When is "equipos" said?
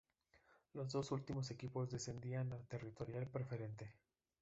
1.51-1.91